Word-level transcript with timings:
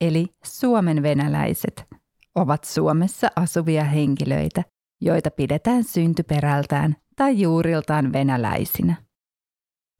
eli 0.00 0.26
Suomen 0.44 1.02
venäläiset, 1.02 1.84
ovat 2.34 2.64
Suomessa 2.64 3.28
asuvia 3.36 3.84
henkilöitä, 3.84 4.62
joita 5.00 5.30
pidetään 5.30 5.84
syntyperältään 5.84 6.96
tai 7.16 7.40
juuriltaan 7.40 8.12
venäläisinä. 8.12 8.96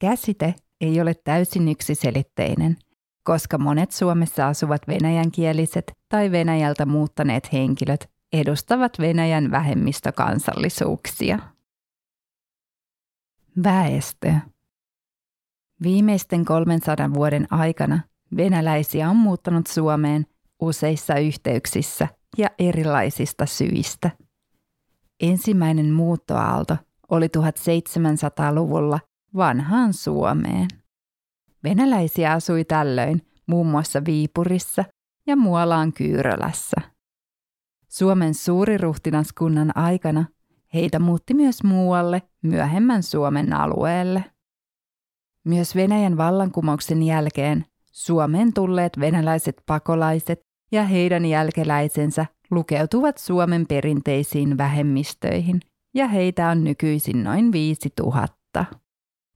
Käsite 0.00 0.54
ei 0.80 1.00
ole 1.00 1.14
täysin 1.24 1.68
yksiselitteinen, 1.68 2.76
koska 3.22 3.58
monet 3.58 3.90
Suomessa 3.90 4.48
asuvat 4.48 4.82
venäjänkieliset 4.88 5.92
tai 6.08 6.30
Venäjältä 6.30 6.86
muuttaneet 6.86 7.52
henkilöt 7.52 8.10
edustavat 8.32 8.92
Venäjän 8.98 9.50
vähemmistökansallisuuksia. 9.50 11.38
Väestö. 13.64 14.34
Viimeisten 15.82 16.44
300 16.44 17.14
vuoden 17.14 17.46
aikana 17.50 18.00
venäläisiä 18.36 19.10
on 19.10 19.16
muuttanut 19.16 19.66
Suomeen 19.66 20.26
useissa 20.60 21.14
yhteyksissä 21.14 22.08
ja 22.38 22.48
erilaisista 22.58 23.46
syistä. 23.46 24.10
Ensimmäinen 25.20 25.92
muuttoaalto 25.92 26.76
oli 27.08 27.26
1700-luvulla 27.26 29.00
vanhaan 29.36 29.92
Suomeen. 29.92 30.68
Venäläisiä 31.64 32.32
asui 32.32 32.64
tällöin 32.64 33.22
muun 33.46 33.66
muassa 33.66 34.04
Viipurissa 34.04 34.84
ja 35.26 35.36
Muolaan 35.36 35.92
Kyyrölässä. 35.92 36.76
Suomen 37.88 38.34
suuriruhtinaskunnan 38.34 39.76
aikana 39.76 40.24
heitä 40.74 40.98
muutti 40.98 41.34
myös 41.34 41.62
muualle 41.62 42.22
myöhemmän 42.42 43.02
Suomen 43.02 43.52
alueelle. 43.52 44.24
Myös 45.44 45.74
Venäjän 45.74 46.16
vallankumouksen 46.16 47.02
jälkeen 47.02 47.66
Suomeen 47.98 48.52
tulleet 48.52 49.00
venäläiset 49.00 49.62
pakolaiset 49.66 50.40
ja 50.72 50.84
heidän 50.84 51.24
jälkeläisensä 51.24 52.26
lukeutuvat 52.50 53.18
Suomen 53.18 53.66
perinteisiin 53.66 54.58
vähemmistöihin, 54.58 55.60
ja 55.94 56.08
heitä 56.08 56.48
on 56.48 56.64
nykyisin 56.64 57.24
noin 57.24 57.52
5000. 57.52 58.64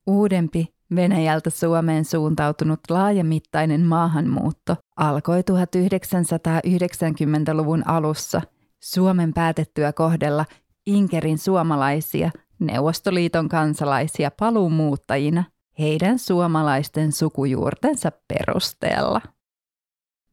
Uudempi 0.06 0.68
Venäjältä 0.94 1.50
Suomeen 1.50 2.04
suuntautunut 2.04 2.80
laajamittainen 2.88 3.86
maahanmuutto 3.86 4.76
alkoi 4.96 5.40
1990-luvun 5.40 7.88
alussa 7.88 8.42
Suomen 8.82 9.34
päätettyä 9.34 9.92
kohdella 9.92 10.44
Inkerin 10.86 11.38
suomalaisia 11.38 12.30
Neuvostoliiton 12.58 13.48
kansalaisia 13.48 14.30
paluumuuttajina 14.38 15.44
heidän 15.78 16.18
suomalaisten 16.18 17.12
sukujuurtensa 17.12 18.12
perusteella. 18.28 19.20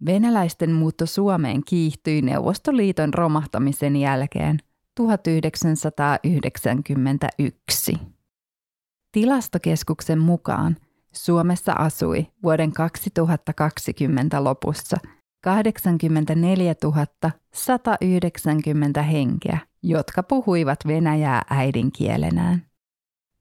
Venäläisten 0.06 0.72
muutto 0.72 1.06
Suomeen 1.06 1.62
kiihtyi 1.66 2.22
Neuvostoliiton 2.22 3.14
romahtamisen 3.14 3.96
jälkeen 3.96 4.60
1991. 4.96 7.94
Tilastokeskuksen 9.12 10.20
mukaan 10.20 10.78
Suomessa 11.14 11.74
asui 11.74 12.28
vuoden 12.44 12.72
2020 12.72 14.44
lopussa 14.44 14.98
84 15.44 16.76
190 17.54 19.02
henkeä, 19.02 19.58
jotka 19.84 20.24
puhuivat 20.24 20.80
venäjää 20.88 21.42
äidinkielenään. 21.50 22.66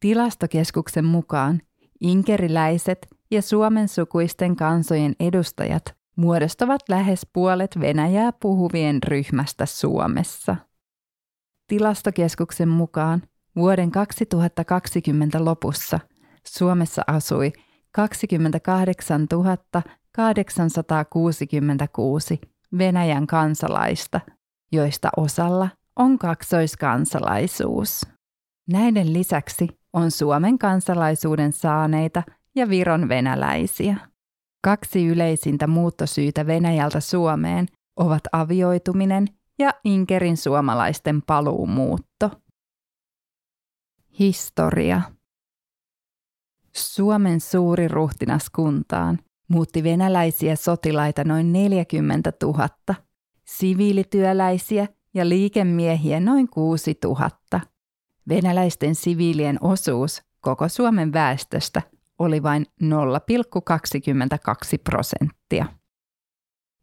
Tilastokeskuksen 0.00 1.04
mukaan 1.04 1.60
inkeriläiset 2.00 3.06
ja 3.30 3.42
suomen 3.42 3.88
sukuisten 3.88 4.56
kansojen 4.56 5.16
edustajat 5.20 5.94
muodostavat 6.16 6.80
lähes 6.88 7.26
puolet 7.32 7.80
venäjää 7.80 8.32
puhuvien 8.32 9.02
ryhmästä 9.02 9.66
Suomessa. 9.66 10.56
Tilastokeskuksen 11.66 12.68
mukaan 12.68 13.22
vuoden 13.56 13.90
2020 13.90 15.44
lopussa 15.44 16.00
Suomessa 16.46 17.02
asui 17.06 17.52
28 17.92 19.26
866 20.12 22.40
Venäjän 22.78 23.26
kansalaista, 23.26 24.20
joista 24.72 25.08
osalla 25.16 25.68
on 25.96 26.18
kaksoiskansalaisuus. 26.18 28.06
Näiden 28.68 29.12
lisäksi 29.12 29.68
on 29.92 30.10
Suomen 30.10 30.58
kansalaisuuden 30.58 31.52
saaneita 31.52 32.22
ja 32.54 32.68
Viron 32.68 33.08
venäläisiä. 33.08 33.96
Kaksi 34.64 35.06
yleisintä 35.06 35.66
muuttosyytä 35.66 36.46
Venäjältä 36.46 37.00
Suomeen 37.00 37.66
ovat 37.96 38.22
avioituminen 38.32 39.26
ja 39.58 39.70
Inkerin 39.84 40.36
suomalaisten 40.36 41.22
paluumuutto. 41.22 42.30
Historia 44.18 45.02
Suomen 46.76 47.40
suuri 47.40 47.88
ruhtinaskuntaan 47.88 49.18
muutti 49.48 49.82
venäläisiä 49.82 50.56
sotilaita 50.56 51.24
noin 51.24 51.52
40 51.52 52.32
000, 52.42 52.68
siviilityöläisiä 53.44 54.86
ja 55.14 55.28
liikemiehiä 55.28 56.20
noin 56.20 56.48
6 56.48 56.98
000. 57.04 57.30
Venäläisten 58.28 58.94
siviilien 58.94 59.58
osuus 59.60 60.22
koko 60.40 60.68
Suomen 60.68 61.12
väestöstä 61.12 61.82
oli 62.18 62.42
vain 62.42 62.66
0,22 62.82 62.88
prosenttia. 64.84 65.66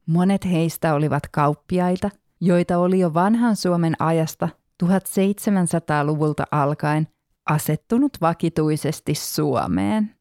Monet 0.05 0.45
heistä 0.45 0.94
olivat 0.94 1.23
kauppiaita, 1.31 2.09
joita 2.41 2.78
oli 2.78 3.00
jo 3.00 3.13
vanhan 3.13 3.55
Suomen 3.55 3.95
ajasta 4.00 4.50
1700-luvulta 4.84 6.44
alkaen 6.51 7.07
asettunut 7.50 8.17
vakituisesti 8.22 9.16
Suomeen. 9.16 10.16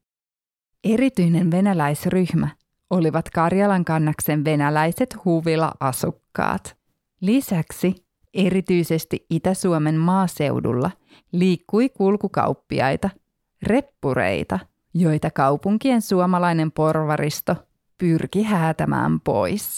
Erityinen 0.83 1.51
venäläisryhmä 1.51 2.47
olivat 2.89 3.29
Karjalan 3.29 3.85
kannaksen 3.85 4.45
venäläiset 4.45 5.25
huvila-asukkaat. 5.25 6.77
Lisäksi 7.21 7.95
erityisesti 8.33 9.25
Itä-Suomen 9.29 9.95
maaseudulla 9.95 10.91
liikkui 11.31 11.89
kulkukauppiaita, 11.89 13.09
reppureita, 13.63 14.59
joita 14.93 15.31
kaupunkien 15.31 16.01
suomalainen 16.01 16.71
porvaristo 16.71 17.55
pyrki 17.97 18.43
häätämään 18.43 19.19
pois. 19.19 19.77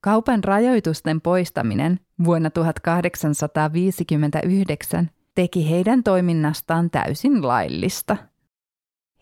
Kaupan 0.00 0.44
rajoitusten 0.44 1.20
poistaminen 1.20 2.00
vuonna 2.24 2.50
1859 2.50 5.10
teki 5.34 5.70
heidän 5.70 6.02
toiminnastaan 6.02 6.90
täysin 6.90 7.48
laillista. 7.48 8.16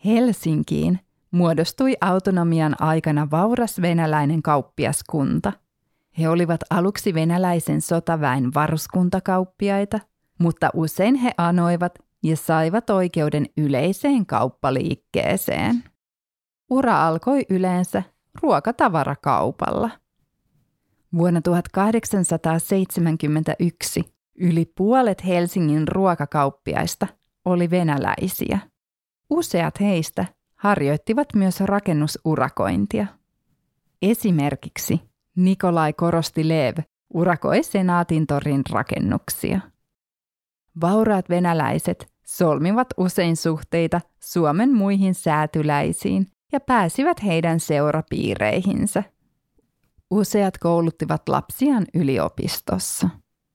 Helsinkiin 0.05 1.01
muodostui 1.31 1.97
autonomian 2.01 2.83
aikana 2.83 3.31
vauras 3.31 3.83
venäläinen 3.83 4.43
kauppiaskunta. 4.43 5.53
He 6.19 6.29
olivat 6.29 6.61
aluksi 6.71 7.15
venäläisen 7.15 7.81
sotaväen 7.81 8.55
varuskuntakauppiaita, 8.55 10.01
mutta 10.39 10.71
usein 10.75 11.15
he 11.15 11.33
anoivat 11.39 11.99
ja 12.23 12.37
saivat 12.37 12.91
oikeuden 12.91 13.47
yleiseen 13.57 14.27
kauppaliikkeeseen. 14.27 15.85
Ura 16.71 17.07
alkoi 17.07 17.47
yleensä 17.51 18.03
ruokatavarakaupalla. 18.43 19.91
Vuonna 21.15 21.41
1871 21.41 24.19
yli 24.39 24.73
puolet 24.77 25.27
Helsingin 25.27 25.89
ruokakauppiaista 25.89 27.07
oli 27.45 27.71
venäläisiä. 27.71 28.59
Useat 29.31 29.81
heistä 29.81 30.27
harjoittivat 30.57 31.29
myös 31.35 31.61
rakennusurakointia. 31.61 33.07
Esimerkiksi 34.03 35.01
Nikolai 35.37 35.93
Korostilev 35.93 36.77
urakoi 37.15 37.63
Senaatintorin 37.63 38.63
rakennuksia. 38.71 39.61
Vauraat 40.81 41.29
venäläiset 41.29 42.13
solmivat 42.27 42.89
usein 42.97 43.37
suhteita 43.37 44.01
Suomen 44.23 44.75
muihin 44.75 45.15
säätyläisiin 45.15 46.27
ja 46.53 46.61
pääsivät 46.61 47.25
heidän 47.25 47.61
seurapiireihinsä. 47.61 49.03
Useat 50.11 50.59
kouluttivat 50.59 51.29
lapsiaan 51.29 51.87
yliopistossa. 51.95 53.09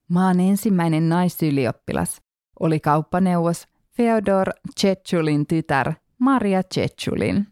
Maan 0.08 0.40
ensimmäinen 0.40 1.08
naisylioppilas 1.08 2.22
oli 2.60 2.80
kauppaneuvos 2.80 3.66
Feodor 3.96 4.48
Chechulin 4.80 5.46
tytär 5.46 5.92
Maria 6.18 6.62
Chechulin. 6.62 7.46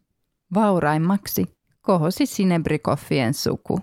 Vauraimmaksi 0.55 1.45
kohosi 1.81 2.27
Sinebrikoffien 2.27 3.35
suku. 3.35 3.81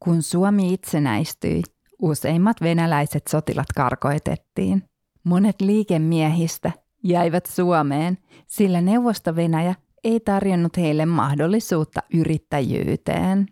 Kun 0.00 0.22
Suomi 0.22 0.72
itsenäistyi, 0.72 1.62
useimmat 2.02 2.56
venäläiset 2.60 3.26
sotilat 3.26 3.66
karkoitettiin. 3.74 4.82
Monet 5.24 5.60
liikemiehistä 5.60 6.72
jäivät 7.04 7.46
Suomeen, 7.46 8.18
sillä 8.46 8.80
Neuvosto-Venäjä 8.80 9.74
ei 10.04 10.20
tarjonnut 10.20 10.76
heille 10.76 11.06
mahdollisuutta 11.06 12.00
yrittäjyyteen. 12.14 13.46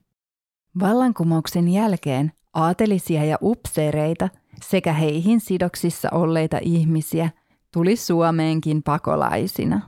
Vallankumouksen 0.80 1.68
jälkeen 1.68 2.32
aatelisia 2.54 3.24
ja 3.24 3.38
upseereita 3.42 4.28
sekä 4.62 4.92
heihin 4.92 5.40
sidoksissa 5.40 6.08
olleita 6.12 6.58
ihmisiä 6.62 7.30
tuli 7.72 7.96
Suomeenkin 7.96 8.82
pakolaisina. 8.82 9.80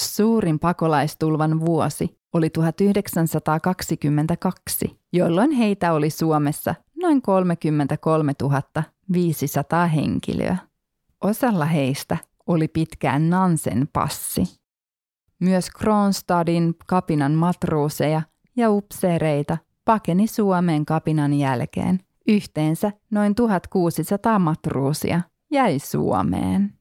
Suurin 0.00 0.58
pakolaistulvan 0.58 1.60
vuosi 1.60 2.20
oli 2.32 2.50
1922, 2.50 5.00
jolloin 5.12 5.50
heitä 5.50 5.92
oli 5.92 6.10
Suomessa 6.10 6.74
noin 7.00 7.22
33 7.22 8.32
500 9.12 9.86
henkilöä. 9.86 10.56
Osalla 11.20 11.64
heistä 11.64 12.16
oli 12.46 12.68
pitkään 12.68 13.30
Nansen 13.30 13.88
passi. 13.92 14.42
Myös 15.38 15.70
Kronstadin 15.70 16.74
kapinan 16.86 17.32
matruuseja 17.32 18.22
ja 18.56 18.70
upseereita 18.70 19.58
pakeni 19.84 20.26
Suomeen 20.26 20.84
kapinan 20.84 21.34
jälkeen. 21.34 22.00
Yhteensä 22.28 22.92
noin 23.10 23.34
1600 23.34 24.38
matruusia 24.38 25.20
jäi 25.50 25.78
Suomeen. 25.78 26.74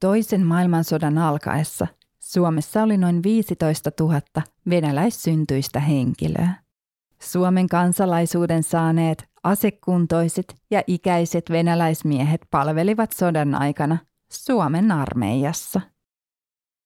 Toisen 0.00 0.46
maailmansodan 0.46 1.18
alkaessa 1.18 1.86
Suomessa 2.18 2.82
oli 2.82 2.96
noin 2.96 3.22
15 3.22 3.90
000 4.00 4.20
venäläissyntyistä 4.70 5.80
henkilöä. 5.80 6.54
Suomen 7.22 7.68
kansalaisuuden 7.68 8.62
saaneet 8.62 9.24
asekuntoiset 9.42 10.54
ja 10.70 10.82
ikäiset 10.86 11.50
venäläismiehet 11.50 12.40
palvelivat 12.50 13.12
sodan 13.12 13.54
aikana 13.54 13.98
Suomen 14.32 14.92
armeijassa. 14.92 15.80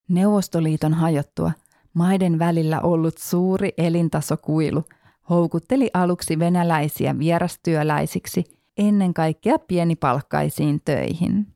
Neuvostoliiton 0.08 0.94
hajottua 0.94 1.52
maiden 1.94 2.38
välillä 2.38 2.80
ollut 2.80 3.18
suuri 3.18 3.72
elintasokuilu 3.78 4.84
houkutteli 5.30 5.90
aluksi 5.94 6.38
venäläisiä 6.38 7.18
vierastyöläisiksi 7.18 8.44
ennen 8.76 9.14
kaikkea 9.14 9.58
pienipalkkaisiin 9.58 10.80
töihin. 10.84 11.46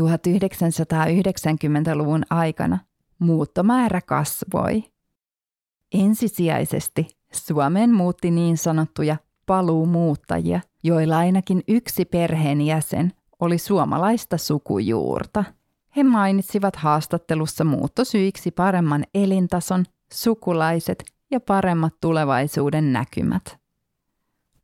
1990-luvun 0.00 2.22
aikana 2.30 2.78
muuttomäärä 3.18 4.00
kasvoi. 4.00 4.84
Ensisijaisesti 5.94 7.19
Suomeen 7.32 7.94
muutti 7.94 8.30
niin 8.30 8.58
sanottuja 8.58 9.16
paluumuuttajia, 9.46 10.60
joilla 10.82 11.18
ainakin 11.18 11.62
yksi 11.68 12.04
perheenjäsen 12.04 13.12
oli 13.40 13.58
suomalaista 13.58 14.38
sukujuurta. 14.38 15.44
He 15.96 16.02
mainitsivat 16.02 16.76
haastattelussa 16.76 17.64
muuttosyiksi 17.64 18.50
paremman 18.50 19.04
elintason, 19.14 19.84
sukulaiset 20.12 21.04
ja 21.30 21.40
paremmat 21.40 21.94
tulevaisuuden 22.00 22.92
näkymät. 22.92 23.58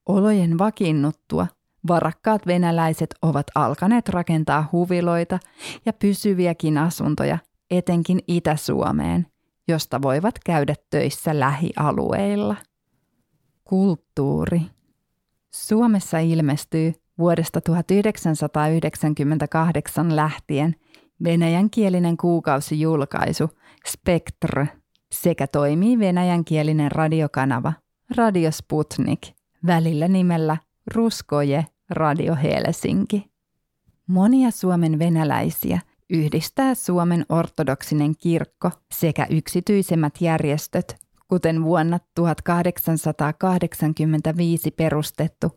Olojen 0.06 0.58
vakiinnuttua 0.58 1.46
varakkaat 1.88 2.46
venäläiset 2.46 3.14
ovat 3.22 3.46
alkaneet 3.54 4.08
rakentaa 4.08 4.68
huviloita 4.72 5.38
ja 5.86 5.92
pysyviäkin 5.92 6.78
asuntoja 6.78 7.38
etenkin 7.70 8.20
Itä-Suomeen, 8.28 9.26
josta 9.68 10.02
voivat 10.02 10.34
käydä 10.46 10.74
töissä 10.90 11.40
lähialueilla. 11.40 12.56
Kulttuuri. 13.64 14.62
Suomessa 15.54 16.18
ilmestyy 16.18 16.92
vuodesta 17.18 17.60
1998 17.60 20.16
lähtien 20.16 20.74
venäjänkielinen 21.24 22.16
kuukausijulkaisu 22.16 23.50
Spektr 23.86 24.66
sekä 25.12 25.46
toimii 25.46 25.98
venäjänkielinen 25.98 26.92
radiokanava 26.92 27.72
Radio 28.16 28.52
Sputnik 28.52 29.20
välillä 29.66 30.08
nimellä 30.08 30.56
Ruskoje 30.94 31.66
Radio 31.90 32.36
Helsinki. 32.42 33.30
Monia 34.06 34.50
Suomen 34.50 34.98
venäläisiä 34.98 35.80
yhdistää 36.10 36.74
Suomen 36.74 37.26
ortodoksinen 37.28 38.16
kirkko 38.16 38.70
sekä 38.94 39.26
yksityisemmät 39.30 40.14
järjestöt, 40.20 40.96
kuten 41.28 41.64
vuonna 41.64 41.98
1885 42.14 44.70
perustettu 44.70 45.56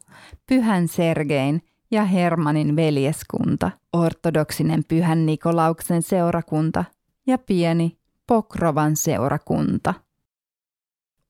Pyhän 0.50 0.88
Sergein 0.88 1.62
ja 1.92 2.06
Hermanin 2.06 2.76
veljeskunta, 2.76 3.72
ortodoksinen 3.94 4.84
Pyhän 4.88 5.26
Nikolauksen 5.26 6.02
seurakunta 6.02 6.86
ja 7.28 7.38
pieni 7.38 7.98
Pokrovan 8.28 8.96
seurakunta. 8.96 9.94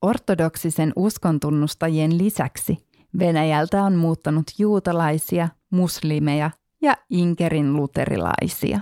Ortodoksisen 0.02 0.94
uskontunnustajien 0.96 2.18
lisäksi 2.18 2.90
Venäjältä 3.20 3.84
on 3.84 3.96
muuttanut 3.96 4.46
juutalaisia, 4.58 5.50
muslimeja 5.70 6.52
ja 6.82 6.96
Inkerin 7.10 7.76
luterilaisia. 7.76 8.80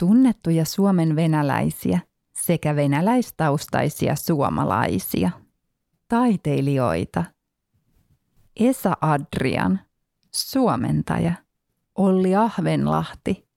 Tunnettuja 0.00 0.64
Suomen 0.64 1.16
venäläisiä 1.16 2.00
sekä 2.32 2.76
venäläistaustaisia 2.76 4.16
suomalaisia. 4.16 5.30
Taiteilijoita. 6.08 7.24
Esa 8.56 8.96
Adrian, 9.00 9.80
suomentaja. 10.32 11.32
Olli 11.94 12.36
Ahvenlahti, 12.36 13.48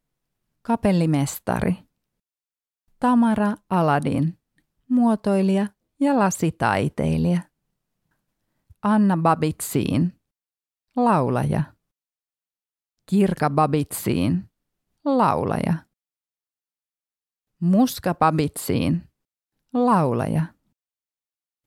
kapellimestari. 0.62 1.76
Tamara 3.00 3.56
Aladin, 3.70 4.40
muotoilija 4.90 5.68
ja 6.00 6.20
lasitaiteilija. 6.20 7.40
Anna 8.82 9.18
Babitsiin, 9.18 10.20
laulaja. 10.96 11.64
Kirka 13.06 13.50
Babitsiin, 13.50 14.50
laulaja. 15.06 15.93
Muska 17.64 18.14
Babitsiin, 18.14 19.10
laulaja. 19.74 20.46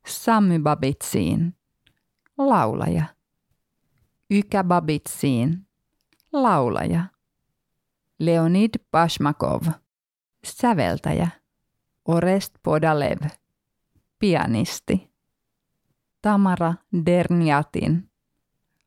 Sammy 0.06 0.58
Babitsiin, 0.58 1.56
laulaja. 2.38 3.04
Ykä 4.30 4.64
Babitsiin, 4.64 5.66
laulaja. 6.32 7.04
Leonid 8.18 8.74
Bashmakov, 8.90 9.62
säveltäjä. 10.44 11.28
Orest 12.04 12.54
Podalev, 12.62 13.18
pianisti. 14.18 15.10
Tamara 16.22 16.74
Derniatin, 17.06 18.10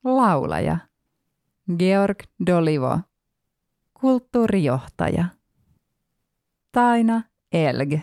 laulaja. 0.04 0.78
Georg 1.78 2.20
Dolivo, 2.48 3.00
kulttuurijohtaja. 3.94 5.38
Taina 6.72 7.24
Elg, 7.52 8.00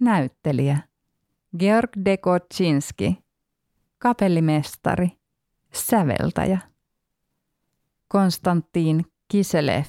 näyttelijä. 0.00 0.78
Georg 1.58 1.90
Dekoczynski, 2.04 3.18
kapellimestari, 3.98 5.08
säveltäjä. 5.72 6.58
Konstantin 8.08 9.04
Kiselev, 9.28 9.86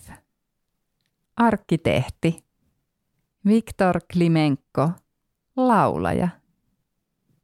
arkkitehti. 1.36 2.44
Viktor 3.46 4.02
Klimenko, 4.14 4.90
laulaja. 5.56 6.28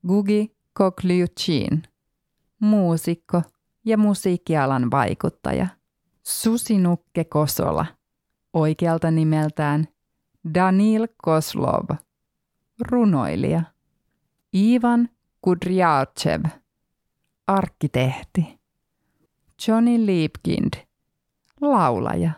Gugi 0.07 0.55
Kokliuchin, 0.73 1.83
muusikko 2.59 3.41
ja 3.85 3.97
musiikkialan 3.97 4.91
vaikuttaja. 4.91 5.67
Susinukke 6.23 7.23
Kosola, 7.23 7.85
oikealta 8.53 9.11
nimeltään 9.11 9.87
Danil 10.43 11.07
Koslov, 11.17 11.95
runoilija. 12.79 13.63
Ivan 14.53 15.09
Kudryavtsev, 15.41 16.43
arkkitehti. 17.47 18.59
Johnny 19.67 20.05
Liebkind, 20.05 20.73
laulaja. 21.61 22.31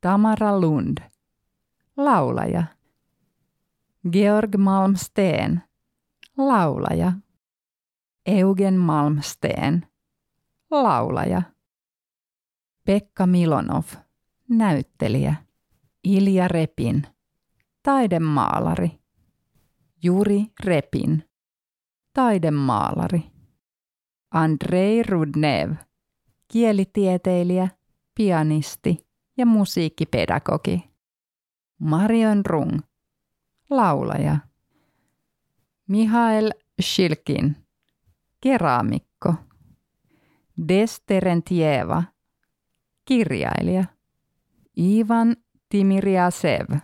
Tamara 0.00 0.60
Lund, 0.60 0.98
laulaja. 1.96 2.64
Georg 4.12 4.56
Malmsteen, 4.56 5.62
laulaja. 6.36 7.12
Eugen 8.26 8.74
Malmsteen, 8.74 9.86
laulaja. 10.70 11.42
Pekka 12.84 13.26
Milonov, 13.26 13.84
näyttelijä. 14.48 15.43
Ilja 16.04 16.48
Repin, 16.48 17.06
taidemaalari. 17.82 18.90
Juri 20.02 20.46
Repin, 20.64 21.24
taidemaalari. 22.12 23.22
Andrei 24.30 25.02
Rudnev, 25.02 25.72
kielitieteilijä, 26.48 27.68
pianisti 28.14 29.06
ja 29.36 29.46
musiikkipedagogi. 29.46 30.90
Marion 31.78 32.46
Rung, 32.46 32.78
laulaja. 33.70 34.38
Mihail 35.88 36.50
Shilkin, 36.82 37.56
keraamikko. 38.40 39.34
Desterentieva, 40.68 42.02
kirjailija. 43.04 43.84
Ivan 44.76 45.36
Timiriasev, 45.68 46.78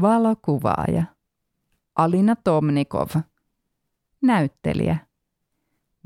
valokuvaaja. 0.00 1.04
Alina 1.96 2.36
Tomnikov, 2.36 3.08
näyttelijä. 4.22 4.96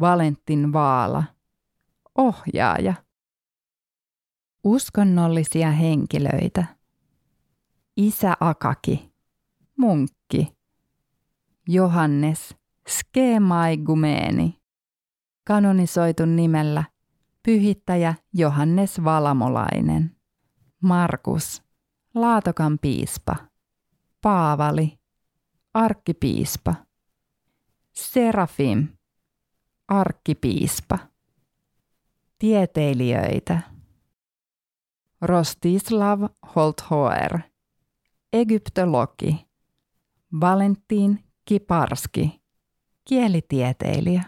Valentin 0.00 0.72
Vaala, 0.72 1.24
ohjaaja. 2.18 2.94
Uskonnollisia 4.64 5.70
henkilöitä. 5.70 6.64
Isä 7.96 8.34
Akaki, 8.40 9.12
munkki. 9.76 10.58
Johannes 11.66 12.56
Skemaigumeeni, 12.88 14.60
kanonisoitu 15.44 16.24
nimellä 16.24 16.84
pyhittäjä 17.42 18.14
Johannes 18.32 19.04
Valamolainen. 19.04 20.16
Markus, 20.82 21.62
Laatokan 22.20 22.78
piispa. 22.78 23.36
Paavali, 24.22 24.98
arkkipiispa. 25.74 26.74
Serafim, 27.92 28.88
arkkipiispa. 29.88 30.98
Tieteilijöitä. 32.38 33.60
Rostislav 35.20 36.22
Holthoer, 36.54 37.38
egyptologi. 38.32 39.46
Valentin 40.40 41.24
Kiparski, 41.44 42.40
kielitieteilijä. 43.04 44.22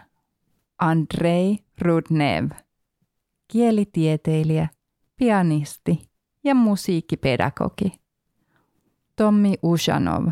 Andrei 0.79 1.59
Rudnev, 1.81 2.51
kielitieteilijä, 3.47 4.69
pianisti 5.17 6.10
ja 6.43 6.55
musiikkipedagogi. 6.55 7.91
Tommi 9.15 9.53
Ushanov, 9.61 10.27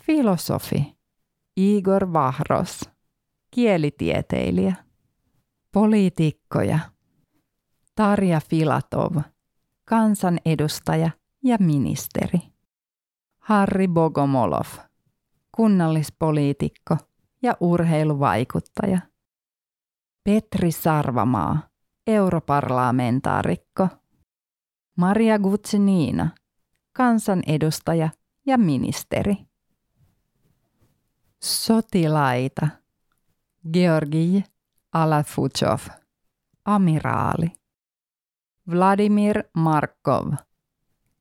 filosofi. 0.00 1.00
Igor 1.56 2.12
Vahros, 2.12 2.90
kielitieteilijä. 3.50 4.74
Poliitikkoja. 5.72 6.78
Tarja 7.94 8.40
Filatov, 8.40 9.16
kansanedustaja 9.84 11.10
ja 11.44 11.56
ministeri. 11.60 12.38
Harri 13.38 13.88
Bogomolov, 13.88 14.66
kunnallispoliitikko 15.56 16.96
ja 17.42 17.56
urheiluvaikuttaja. 17.60 18.98
Petri 20.24 20.72
Sarvamaa, 20.72 21.58
europarlamentaarikko. 22.06 23.88
Maria 25.00 25.38
Gutsinina, 25.38 26.30
kansanedustaja 26.92 28.10
ja 28.46 28.58
ministeri. 28.58 29.36
Sotilaita. 31.42 32.68
Georgi 33.72 34.44
Alafuchov, 34.92 35.80
amiraali. 36.64 37.52
Vladimir 38.70 39.42
Markov, 39.54 40.32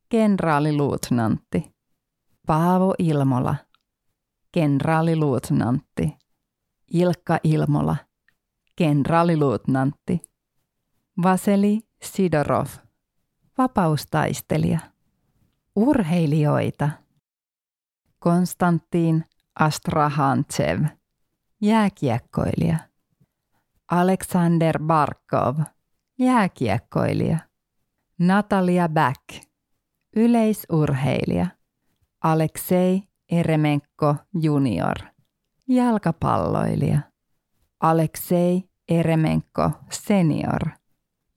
kenraaliluutnantti. 0.10 1.72
Paavo 2.48 2.94
Ilmola, 3.00 3.56
kenraaliluutnantti. 4.52 6.18
Ilkka 6.94 7.40
Ilmola, 7.44 7.96
kenraaliluutnantti. 8.76 10.22
Vaseli 11.24 11.80
Sidorov, 12.04 12.68
vapaustaistelija. 13.60 14.80
Urheilijoita. 15.76 16.90
Konstantin 18.20 19.26
Astrahantsev, 19.60 20.84
jääkiekkoilija. 21.62 22.78
Alexander 23.92 24.80
Barkov, 24.84 25.60
jääkiekkoilija. 26.20 27.38
Natalia 28.20 28.90
Back, 28.90 29.46
yleisurheilija. 30.16 31.48
Aleksei 32.24 33.02
Eremenko 33.32 34.16
junior, 34.42 34.96
jalkapalloilija. 35.68 37.00
Aleksei 37.80 38.64
Eremenko 38.90 39.72
senior, 39.92 40.62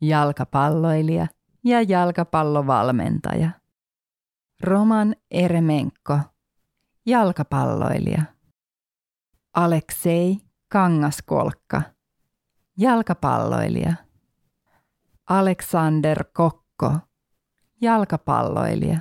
jalkapalloilija 0.00 1.26
ja 1.64 1.83
jalkapallovalmentaja. 1.83 3.50
Roman 4.61 5.14
Eremenko, 5.31 6.19
jalkapalloilija. 7.07 8.23
Aleksei 9.54 10.38
Kangaskolkka, 10.69 11.83
jalkapalloilija. 12.76 13.95
Alexander 15.31 16.25
Kokko, 16.33 16.95
jalkapalloilija. 17.81 18.99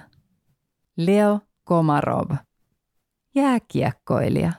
Leo 0.98 1.40
Komarov, 1.64 2.30
jääkiekkoilija. 3.36 4.52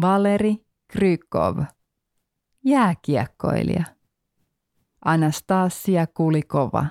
Valeri 0.00 0.66
Krykov, 0.88 1.58
jääkiekkoilija. 2.64 3.84
Anastasia 5.04 6.06
Kulikova, 6.06 6.86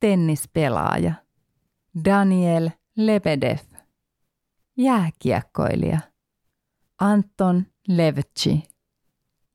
tennispelaaja. 0.00 1.14
Daniel 2.04 2.70
Lebedev, 2.96 3.58
jääkiekkoilija. 4.76 5.98
Anton 6.98 7.66
Levci, 7.88 8.62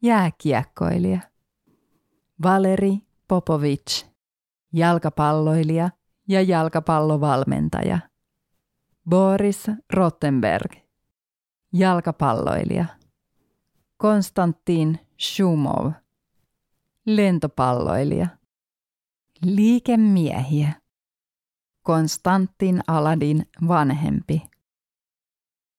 jääkiekkoilija. 0.01 1.19
Valeri 2.43 2.97
Popovic, 3.27 4.05
jalkapalloilija 4.73 5.89
ja 6.27 6.41
jalkapallovalmentaja. 6.41 7.99
Boris 9.09 9.65
Rottenberg, 9.93 10.71
jalkapalloilija. 11.73 12.85
Konstantin 13.97 14.99
Shumov, 15.19 15.91
lentopalloilija. 17.05 18.27
Liikemiehiä. 19.45 20.73
Konstantin 21.81 22.83
Aladin 22.87 23.45
vanhempi. 23.67 24.41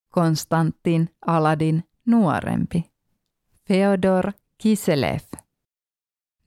Konstantin 0.09 1.16
Aladin 1.26 1.85
nuorempi. 2.06 2.92
Feodor 3.68 4.33
Kiselev. 4.62 5.21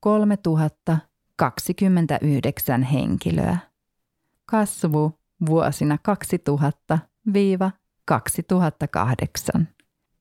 3029 0.00 2.82
henkilöä 2.82 3.67
kasvu 4.50 5.18
vuosina 5.48 5.98
2000-2008 9.60 9.64